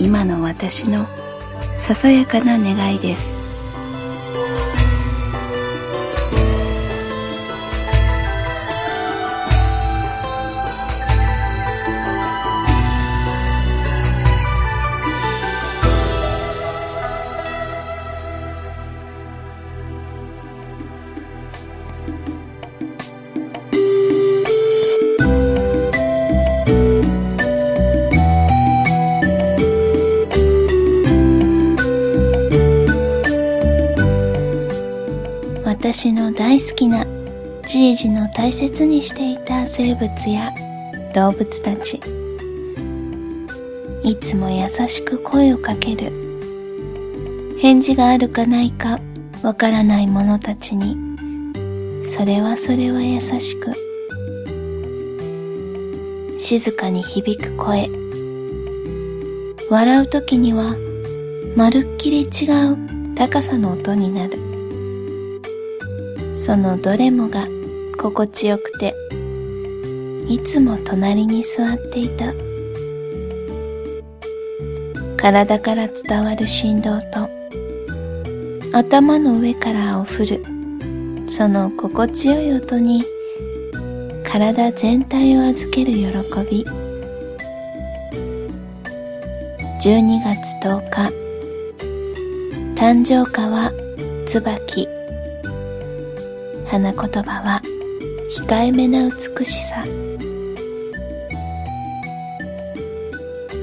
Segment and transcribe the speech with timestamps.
[0.00, 1.04] 今の私の
[1.76, 3.49] ささやかな願いです。
[35.92, 37.04] 私の大好きな
[37.66, 40.52] じいじの大切にしていた生物や
[41.12, 42.00] 動物たち。
[44.04, 46.12] いつも優しく声をかける。
[47.60, 49.00] 返事があるかないか
[49.42, 50.96] わからない者たちに。
[52.04, 53.72] それはそれは優しく。
[56.38, 57.90] 静かに響く声。
[59.68, 60.76] 笑う時には
[61.56, 62.78] まるっきり違う
[63.16, 64.49] 高さの音になる。
[66.42, 67.46] そのどれもが
[68.00, 68.94] 心地よくて
[70.26, 72.32] いつも隣に座っていた。
[75.18, 77.28] 体から伝わる振動と
[78.72, 80.44] 頭の上からを振る
[81.26, 83.04] その心地よい音に
[84.24, 86.00] 体全体を預ける喜
[86.50, 86.64] び。
[89.82, 91.12] 12月10日
[92.76, 93.72] 誕生花は
[94.26, 94.88] 椿。
[96.70, 97.60] 花言葉は
[98.38, 99.82] 控えめな美しさ。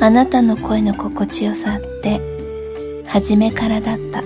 [0.00, 2.18] あなたの声の心地よさって
[3.06, 4.22] 初めからだった。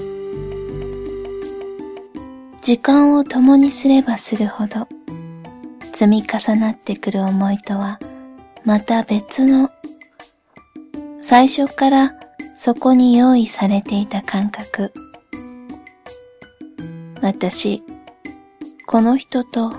[2.62, 4.86] 時間を共にすればするほど
[5.82, 7.98] 積み重なってくる思いとは
[8.64, 9.70] また別の
[11.20, 12.14] 最初から
[12.54, 14.92] そこに用意されていた感覚。
[17.20, 17.82] 私
[18.90, 19.70] この人と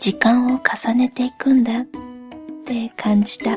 [0.00, 1.84] 時間を重ねていくんだっ
[2.66, 3.56] て感じた。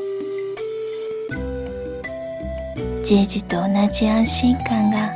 [3.04, 5.12] じいじと同じ安心感が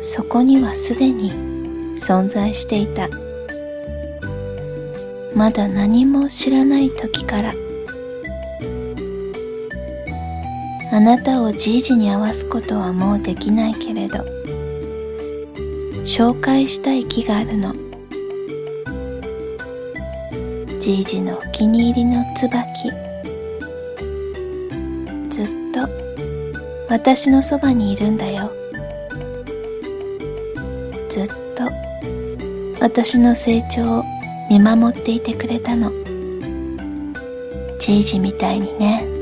[0.00, 1.30] そこにはすでに
[2.00, 3.08] 存在していた。
[5.36, 7.54] まだ何も知らない時から
[10.92, 14.18] あなたをじいじに合わすことはもうできないけれど
[16.04, 17.93] 紹介したい木があるの。
[20.84, 22.90] じいじのお気に入りの椿。
[25.30, 25.88] ずっと
[26.90, 28.52] 私のそばにいるんだよ。
[31.08, 31.26] ずっ
[31.56, 31.64] と
[32.82, 34.04] 私の成長を
[34.50, 35.90] 見守っていてくれたの。
[37.80, 39.13] じいじみたいにね。